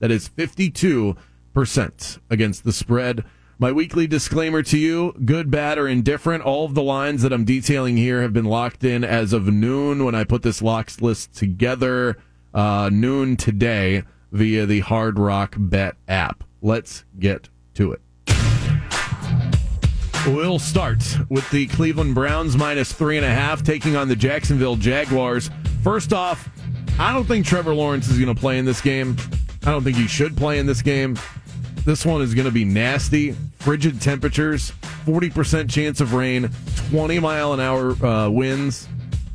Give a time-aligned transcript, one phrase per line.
[0.00, 1.16] That is 52%
[2.30, 3.24] against the spread.
[3.60, 6.44] My weekly disclaimer to you good, bad, or indifferent.
[6.44, 10.04] All of the lines that I'm detailing here have been locked in as of noon
[10.04, 12.16] when I put this locks list together,
[12.54, 16.44] uh, noon today via the Hard Rock Bet app.
[16.62, 18.00] Let's get to it.
[20.26, 24.76] We'll start with the Cleveland Browns minus three and a half taking on the Jacksonville
[24.76, 25.50] Jaguars.
[25.82, 26.48] First off,
[26.98, 29.16] I don't think Trevor Lawrence is going to play in this game.
[29.68, 31.18] I don't think he should play in this game.
[31.84, 34.72] This one is going to be nasty, frigid temperatures,
[35.04, 36.48] 40% chance of rain,
[36.88, 38.88] 20 mile an hour uh, winds.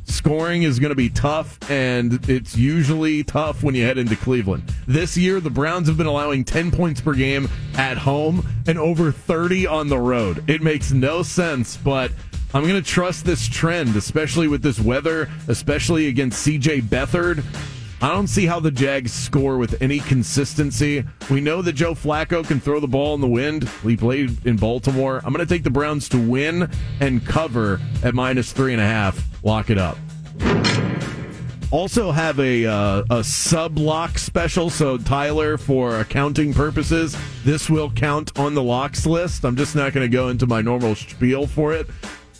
[0.06, 4.74] Scoring is going to be tough, and it's usually tough when you head into Cleveland.
[4.88, 9.12] This year, the Browns have been allowing 10 points per game at home and over
[9.12, 10.42] 30 on the road.
[10.50, 12.10] It makes no sense, but
[12.52, 17.44] I'm going to trust this trend, especially with this weather, especially against CJ Beathard.
[18.04, 21.06] I don't see how the Jags score with any consistency.
[21.30, 23.66] We know that Joe Flacco can throw the ball in the wind.
[23.82, 25.22] He played in Baltimore.
[25.24, 26.70] I'm going to take the Browns to win
[27.00, 29.26] and cover at minus three and a half.
[29.42, 29.96] Lock it up.
[31.70, 34.68] Also have a uh, a sub lock special.
[34.68, 39.46] So Tyler, for accounting purposes, this will count on the locks list.
[39.46, 41.88] I'm just not going to go into my normal spiel for it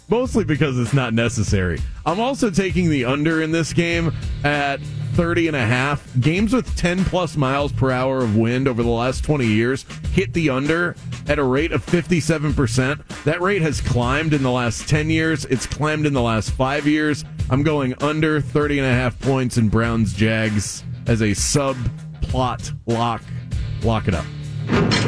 [0.08, 1.80] mostly because it's not necessary.
[2.04, 4.12] I'm also taking the under in this game
[4.44, 4.78] at
[5.14, 6.06] 30 and a half.
[6.20, 10.32] Games with 10 plus miles per hour of wind over the last 20 years hit
[10.32, 10.96] the under
[11.28, 13.24] at a rate of 57%.
[13.24, 15.44] That rate has climbed in the last 10 years.
[15.46, 17.24] It's climbed in the last five years.
[17.50, 21.76] I'm going under 30 and a half points in Browns Jags as a sub
[22.22, 23.22] plot lock.
[23.82, 25.03] Lock it up.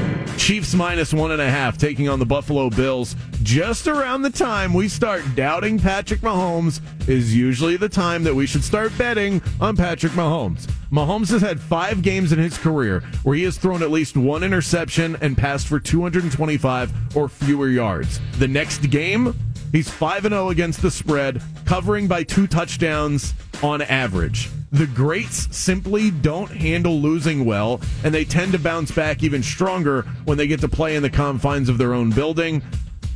[0.46, 3.16] Chiefs minus one and a half taking on the Buffalo Bills.
[3.42, 8.46] Just around the time we start doubting Patrick Mahomes is usually the time that we
[8.46, 10.66] should start betting on Patrick Mahomes.
[10.92, 14.44] Mahomes has had five games in his career where he has thrown at least one
[14.44, 18.20] interception and passed for 225 or fewer yards.
[18.38, 19.34] The next game,
[19.72, 24.50] he's 5 0 against the spread, covering by two touchdowns on average.
[24.72, 30.02] The greats simply don't handle losing well, and they tend to bounce back even stronger
[30.24, 32.62] when they get to play in the confines of their own building.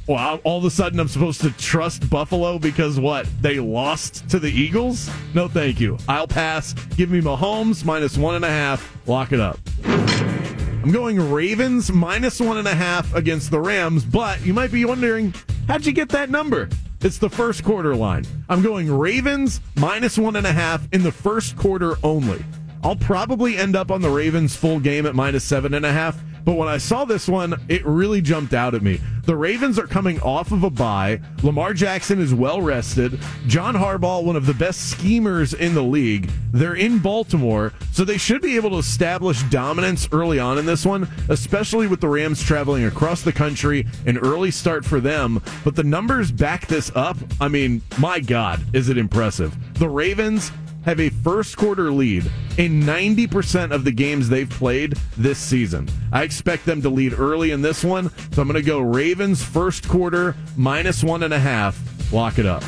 [0.06, 3.28] Well, all of a sudden, I'm supposed to trust Buffalo because what?
[3.40, 5.10] They lost to the Eagles?
[5.34, 5.98] No, thank you.
[6.08, 6.72] I'll pass.
[6.96, 8.98] Give me Mahomes minus one and a half.
[9.06, 9.58] Lock it up.
[9.84, 14.84] I'm going Ravens minus one and a half against the Rams, but you might be
[14.84, 15.34] wondering,
[15.68, 16.68] how'd you get that number?
[17.02, 18.24] It's the first quarter line.
[18.50, 22.44] I'm going Ravens minus one and a half in the first quarter only.
[22.82, 26.18] I'll probably end up on the Ravens full game at minus seven and a half.
[26.44, 29.00] But when I saw this one, it really jumped out at me.
[29.24, 31.20] The Ravens are coming off of a bye.
[31.42, 33.20] Lamar Jackson is well rested.
[33.46, 36.30] John Harbaugh, one of the best schemers in the league.
[36.52, 40.84] They're in Baltimore, so they should be able to establish dominance early on in this
[40.84, 43.86] one, especially with the Rams traveling across the country.
[44.06, 47.18] An early start for them, but the numbers back this up.
[47.40, 49.54] I mean, my God, is it impressive?
[49.78, 50.50] The Ravens
[50.84, 55.88] have a first quarter lead in 90% of the games they've played this season.
[56.12, 59.42] I expect them to lead early in this one, so I'm going to go Ravens
[59.42, 61.78] first quarter minus one and a half.
[62.12, 62.62] Lock it up.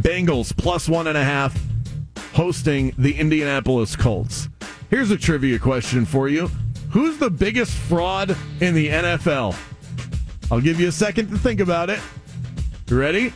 [0.00, 1.58] Bengals plus one and a half
[2.34, 4.48] hosting the Indianapolis Colts.
[4.90, 6.50] Here's a trivia question for you
[6.90, 9.56] Who's the biggest fraud in the NFL?
[10.50, 12.00] I'll give you a second to think about it.
[12.88, 13.32] You ready?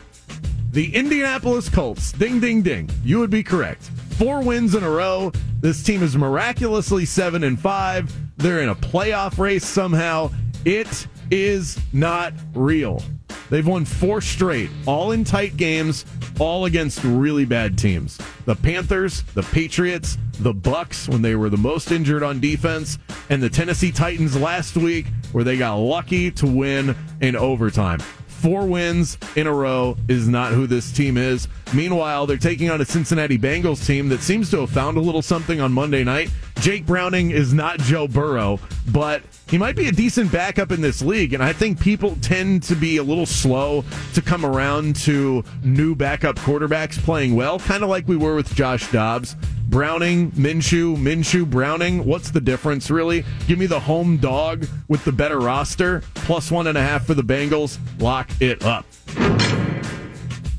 [0.73, 2.13] The Indianapolis Colts.
[2.13, 2.89] Ding, ding, ding.
[3.05, 3.83] You would be correct.
[4.17, 5.31] Four wins in a row.
[5.61, 8.11] This team is miraculously seven and five.
[8.39, 10.31] They're in a playoff race somehow.
[10.65, 13.03] It is not real.
[13.51, 16.07] They've won four straight, all in tight games,
[16.41, 18.19] all against really bad teams.
[18.47, 23.43] The Panthers, the Patriots, the Bucs when they were the most injured on defense, and
[23.43, 28.01] the Tennessee Titans last week where they got lucky to win in overtime.
[28.43, 31.47] Four wins in a row is not who this team is.
[31.73, 35.23] Meanwhile, they're taking on a Cincinnati Bengals team that seems to have found a little
[35.23, 36.29] something on Monday night.
[36.59, 38.59] Jake Browning is not Joe Burrow,
[38.91, 41.35] but he might be a decent backup in this league.
[41.35, 43.85] And I think people tend to be a little slow
[44.15, 48.53] to come around to new backup quarterbacks playing well, kind of like we were with
[48.57, 49.37] Josh Dobbs.
[49.73, 52.05] Browning, Minshew, Minshew, Browning.
[52.05, 53.25] What's the difference, really?
[53.47, 56.03] Give me the home dog with the better roster.
[56.13, 57.79] Plus one and a half for the Bengals.
[57.99, 58.85] Lock it up.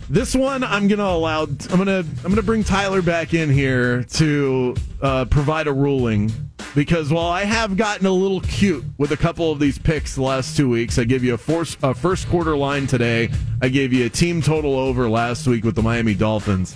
[0.09, 1.43] This one, I'm gonna allow.
[1.43, 1.99] I'm gonna.
[1.99, 6.31] I'm gonna bring Tyler back in here to uh, provide a ruling
[6.73, 10.23] because while I have gotten a little cute with a couple of these picks the
[10.23, 13.29] last two weeks, I gave you a, force, a first quarter line today.
[13.61, 16.75] I gave you a team total over last week with the Miami Dolphins.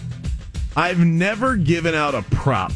[0.77, 2.71] I've never given out a prop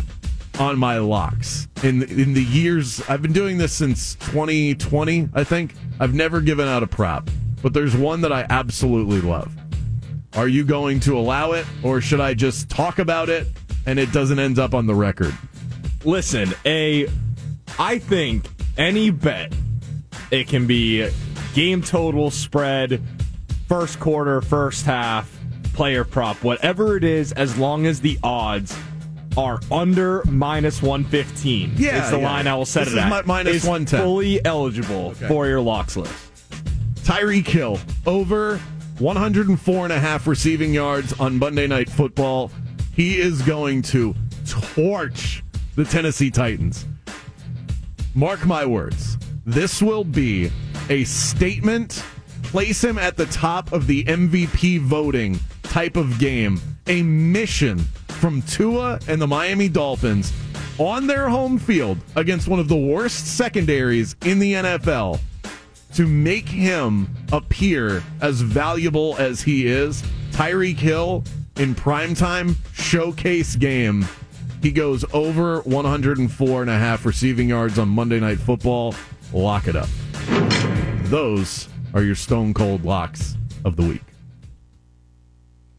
[0.58, 1.68] on my locks.
[1.84, 5.76] In in the years I've been doing this since 2020, I think.
[6.00, 7.30] I've never given out a prop,
[7.62, 9.56] but there's one that I absolutely love.
[10.34, 13.46] Are you going to allow it or should I just talk about it
[13.86, 15.38] and it doesn't end up on the record?
[16.04, 17.08] Listen, a
[17.78, 18.48] I think
[18.80, 19.54] any bet
[20.32, 21.08] it can be
[21.54, 23.00] game total spread,
[23.68, 25.41] first quarter, first half,
[25.82, 28.78] player prop, whatever it is, as long as the odds
[29.36, 31.74] are under minus 115.
[31.76, 32.24] Yeah, it's the yeah.
[32.24, 33.10] line I will set This it is at.
[33.10, 34.00] mi- minus is 110.
[34.00, 36.14] Fully eligible for your locks list.
[36.98, 38.60] Tyreek Hill over
[39.00, 42.52] 104 and a half receiving yards on Monday Night Football.
[42.96, 44.14] He is going to
[44.48, 45.44] torch
[45.76, 46.86] the Tennessee Titans.
[48.14, 49.18] Mark my words.
[49.48, 50.52] This will be
[50.90, 52.04] a statement.
[52.44, 55.40] Place him at the top of the MVP voting
[55.72, 56.60] type of game.
[56.88, 57.80] A mission
[58.20, 60.34] from Tua and the Miami Dolphins
[60.78, 65.22] on their home field against one of the worst secondaries in the NFL
[65.94, 70.04] to make him appear as valuable as he is.
[70.32, 71.24] Tyreek Hill
[71.56, 74.06] in primetime showcase game.
[74.62, 78.94] He goes over 104 and a half receiving yards on Monday Night Football.
[79.32, 79.90] Lock it up.
[81.04, 84.11] Those are your stone cold locks of the week.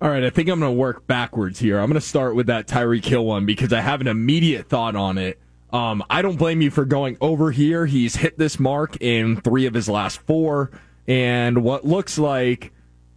[0.03, 1.79] All right, I think I'm going to work backwards here.
[1.79, 4.97] I'm going to start with that Tyreek Hill one because I have an immediate thought
[4.97, 5.39] on it.
[5.73, 7.87] Um, I don't blame you for going over here.
[7.87, 10.73] He's hit this mark in three of his last four,
[11.07, 12.73] and what looks like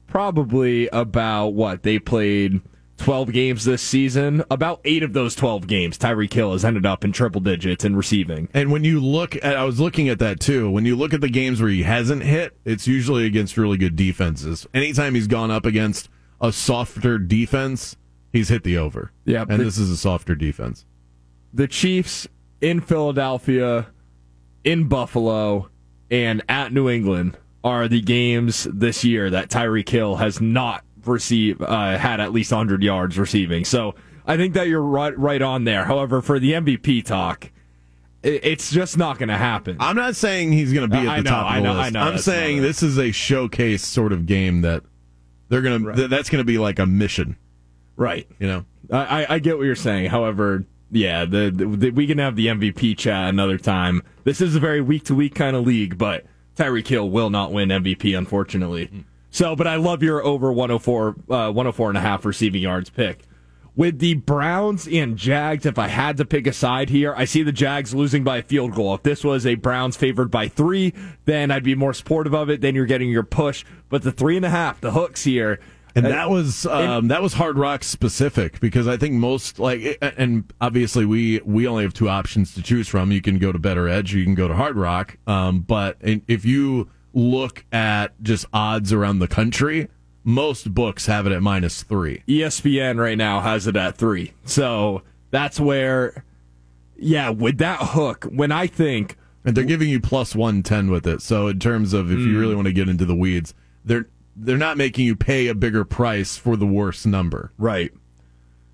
[0.05, 2.61] probably about what they played
[2.97, 4.43] 12 games this season.
[4.51, 7.95] About eight of those 12 games, Tyreek Hill has ended up in triple digits in
[7.95, 8.47] receiving.
[8.53, 10.69] And when you look at, I was looking at that too.
[10.69, 13.95] When you look at the games where he hasn't hit, it's usually against really good
[13.95, 14.67] defenses.
[14.71, 16.09] Anytime he's gone up against
[16.47, 17.95] a softer defense,
[18.31, 19.11] he's hit the over.
[19.25, 20.85] Yeah, And the- this is a softer defense.
[21.53, 22.27] the Chiefs
[22.61, 23.87] in Philadelphia,
[24.63, 25.69] in Buffalo,
[26.11, 31.61] and at New England are the games this year that Tyreek Hill has not received
[31.61, 33.63] uh, had at least 100 yards receiving.
[33.65, 33.95] So
[34.27, 35.85] I think that you're right right on there.
[35.85, 37.51] However, for the MVP talk,
[38.23, 39.77] it's just not going to happen.
[39.79, 41.85] I'm not saying he's going to be at the know, top of I know, list.
[41.85, 44.83] I know, I'm saying this is a showcase sort of game that
[45.49, 45.93] they're going to.
[45.93, 47.37] Th- that's going to be like a mission.
[47.95, 48.27] right.
[48.39, 48.65] You know.
[48.91, 50.09] I, I- get what you're saying.
[50.11, 54.01] However, yeah, the, the, the we can have the MVP chat another time.
[54.23, 56.25] This is a very week to week kind of league, but
[56.55, 59.05] Tyreek Hill will not win MVP, unfortunately.
[59.31, 63.23] So, but I love your over 104, uh, 104 and a half receiving yards pick.
[63.75, 67.43] With the Browns and Jags, if I had to pick a side here, I see
[67.43, 68.95] the Jags losing by a field goal.
[68.95, 70.93] If this was a Browns favored by three,
[71.25, 72.61] then I'd be more supportive of it.
[72.61, 73.65] Then you're getting your push.
[73.89, 75.59] But the three and a half, the hooks here,
[75.93, 79.97] And uh, that was um, that was Hard Rock specific because I think most like
[80.01, 83.11] and obviously we we only have two options to choose from.
[83.11, 85.17] You can go to Better Edge, or you can go to Hard Rock.
[85.25, 89.87] Um, but if you look at just odds around the country,
[90.25, 92.23] most books have it at minus three.
[92.27, 94.33] ESPN right now has it at three.
[94.43, 96.25] So that's where,
[96.97, 101.05] yeah, with that hook, when I think, And they're giving you plus one ten with
[101.07, 101.21] it.
[101.21, 102.39] So in terms of if you hmm.
[102.39, 103.53] really want to get into the weeds,
[103.85, 107.53] they're they're not making you pay a bigger price for the worst number.
[107.57, 107.93] right.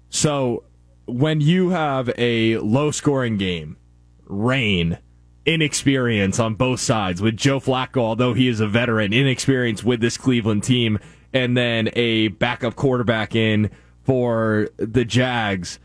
[0.09, 0.63] So
[1.06, 3.77] when you have a low scoring game,
[4.25, 4.98] rain,
[5.45, 10.17] inexperience on both sides with Joe Flacco, although he is a veteran, inexperience with this
[10.17, 11.00] Cleveland team,
[11.33, 13.69] and then a backup quarterback in
[14.03, 15.79] for the Jags,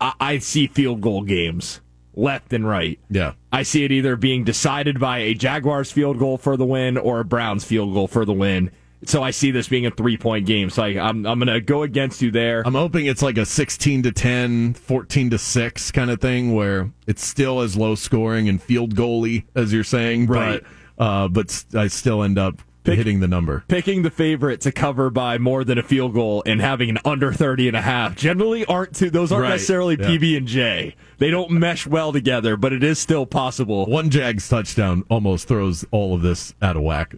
[0.00, 1.80] I, I see field goal games
[2.14, 2.98] left and right.
[3.08, 3.32] Yeah.
[3.52, 7.20] I see it either being decided by a Jaguars field goal for the win or
[7.20, 8.70] a Browns field goal for the win.
[9.06, 10.68] So I see this being a three point game.
[10.68, 12.62] So I, I'm, I'm going to go against you there.
[12.66, 16.90] I'm hoping it's like a 16 to 10, 14 to 6 kind of thing where
[17.06, 20.62] it's still as low scoring and field goaly as you're saying, Right.
[20.98, 23.64] but uh, but I still end up hitting the number.
[23.68, 27.32] Picking the favorite to cover by more than a field goal and having an under
[27.32, 29.50] 30 and a half generally aren't two, those aren't Right.
[29.50, 30.06] necessarily Yeah.
[30.08, 30.94] PB and J.
[31.18, 33.86] They don't mesh well together, but it is still possible.
[33.86, 37.14] One Jags touchdown almost throws all of this out of whack.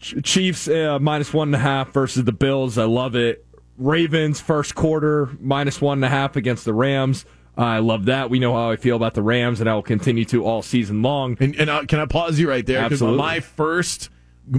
[0.00, 2.76] Chiefs uh, minus one and a half versus the Bills.
[2.78, 3.44] I love it.
[3.78, 7.24] Ravens first quarter minus one and a half against the Rams.
[7.56, 8.30] I love that.
[8.30, 11.02] We know how I feel about the Rams, and I will continue to all season
[11.02, 11.36] long.
[11.40, 12.80] And, and uh, can I pause you right there?
[12.80, 13.16] Absolutely.
[13.18, 14.10] my first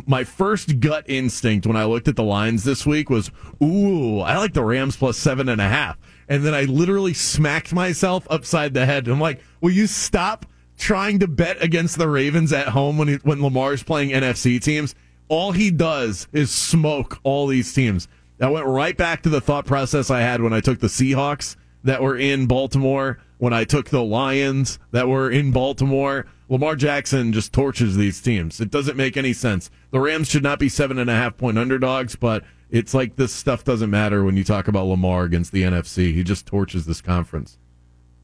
[0.06, 4.38] my first gut instinct when I looked at the lines this week was, ooh, I
[4.38, 5.98] like the Rams plus seven and a half.
[6.28, 9.08] And then I literally smacked myself upside the head.
[9.08, 10.46] I'm like, will you stop
[10.78, 14.96] trying to bet against the Ravens at home when he, when Lamar's playing NFC teams?
[15.28, 18.08] All he does is smoke all these teams.
[18.40, 21.56] I went right back to the thought process I had when I took the Seahawks
[21.84, 27.34] that were in Baltimore, when I took the Lions that were in Baltimore, Lamar Jackson
[27.34, 28.62] just torches these teams.
[28.62, 29.72] It doesn't make any sense.
[29.92, 33.34] The Rams should not be seven and a half point underdogs, but it's like this
[33.34, 36.14] stuff doesn't matter when you talk about Lamar against the NFC.
[36.14, 37.58] He just torches this conference.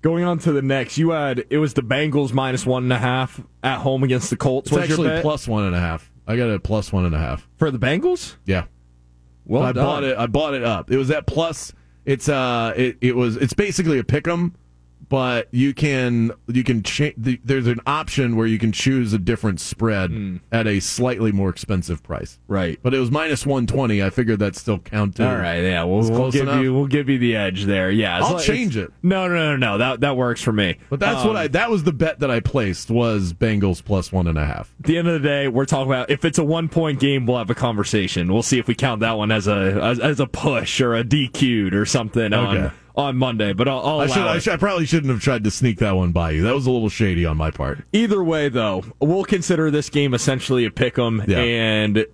[0.01, 2.97] Going on to the next, you had it was the Bengals minus one and a
[2.97, 4.71] half at home against the Colts.
[4.71, 6.11] It's actually plus one and a half.
[6.27, 8.35] I got a plus one and a half for the Bengals.
[8.45, 8.65] Yeah,
[9.45, 9.85] well, I done.
[9.85, 10.17] bought it.
[10.17, 10.89] I bought it up.
[10.91, 11.73] It was at plus.
[12.05, 13.37] It's uh, it, it was.
[13.37, 14.55] It's basically a pick 'em
[15.11, 17.15] but you can you can change.
[17.17, 20.39] The, there's an option where you can choose a different spread mm.
[20.53, 22.39] at a slightly more expensive price.
[22.47, 24.01] Right, but it was minus one twenty.
[24.01, 25.27] I figured that still counted.
[25.27, 26.63] All right, yeah, we'll, we'll give enough.
[26.63, 27.91] you we'll give you the edge there.
[27.91, 28.93] Yeah, I'll change it.
[29.03, 29.77] No, no, no, no.
[29.79, 30.77] That that works for me.
[30.89, 31.47] But that's um, what I.
[31.49, 34.73] That was the bet that I placed was Bengals plus one and a half.
[34.79, 37.25] At the end of the day, we're talking about if it's a one point game,
[37.25, 38.31] we'll have a conversation.
[38.31, 41.03] We'll see if we count that one as a as, as a push or a
[41.03, 42.33] DQ'd or something.
[42.33, 42.61] Okay.
[42.61, 45.43] On, on Monday, but I'll, I'll I, should, I, should, I, probably shouldn't have tried
[45.45, 46.43] to sneak that one by you.
[46.43, 47.79] That was a little shady on my part.
[47.93, 51.39] Either way, though, we'll consider this game essentially a pick 'em, yeah.
[51.39, 52.05] and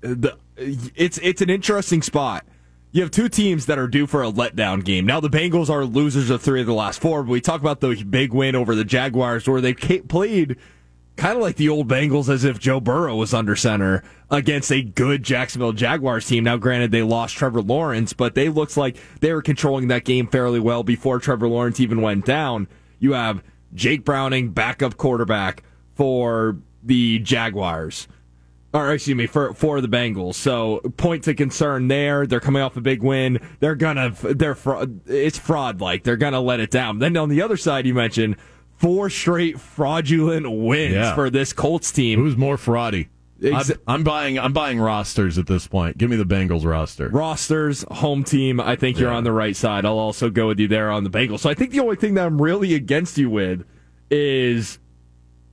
[0.00, 2.44] the, it's it's an interesting spot.
[2.92, 5.06] You have two teams that are due for a letdown game.
[5.06, 7.80] Now the Bengals are losers of three of the last four, but we talk about
[7.80, 10.56] the big win over the Jaguars, where they played
[11.16, 14.82] kind of like the old Bengals as if Joe Burrow was under center against a
[14.82, 16.44] good Jacksonville Jaguars team.
[16.44, 20.26] Now, granted, they lost Trevor Lawrence, but they looked like they were controlling that game
[20.26, 22.68] fairly well before Trevor Lawrence even went down.
[22.98, 23.42] You have
[23.74, 25.62] Jake Browning, backup quarterback
[25.94, 28.08] for the Jaguars.
[28.72, 30.36] Or excuse me, for for the Bengals.
[30.36, 32.24] So point of concern there.
[32.24, 33.40] They're coming off a big win.
[33.58, 35.00] They're gonna they're fraud.
[35.08, 37.00] It's fraud like they're gonna let it down.
[37.00, 38.36] Then on the other side, you mentioned
[38.80, 41.14] four straight fraudulent wins yeah.
[41.14, 42.18] for this Colts team.
[42.18, 43.08] Who's more fraudy?
[43.42, 44.38] Ex- I'm, I'm, buying.
[44.38, 45.98] I'm buying rosters at this point.
[45.98, 47.08] Give me the Bengals roster.
[47.08, 48.58] Rosters, home team.
[48.60, 49.84] I think you're on the right side.
[49.84, 51.40] I'll also go with you there on the Bengals.
[51.40, 53.64] So I think the only thing that I'm really against you with
[54.10, 54.78] is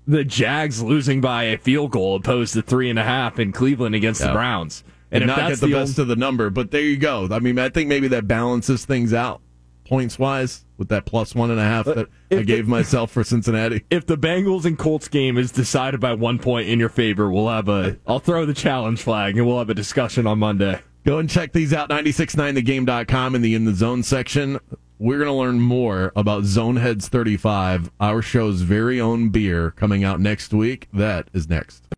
[0.06, 3.94] the Jags losing by a field goal opposed to three and a half in Cleveland
[3.94, 4.28] against yeah.
[4.28, 4.84] the Browns.
[5.12, 7.30] And, and not get the, the best of the number, but there you go.
[7.32, 9.42] I mean, I think maybe that balances things out
[9.86, 12.72] points wise with that plus one and a half uh, that if I gave the,
[12.72, 13.84] myself for Cincinnati.
[13.98, 17.50] If the Bengals and Colts game is decided by one point in your favor, we'll
[17.50, 17.98] have a.
[18.06, 20.80] I'll throw the challenge flag and we'll have a discussion on Monday.
[21.06, 24.60] Go and check these out 969thegame.com in the in the zone section.
[25.00, 30.20] We're going to learn more about Zoneheads 35, our show's very own beer coming out
[30.20, 30.88] next week.
[30.92, 31.88] That is next.